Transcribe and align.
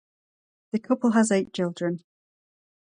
The 0.71 0.79
couple 0.79 1.11
has 1.11 1.31
eight 1.31 1.53
children. 1.53 2.03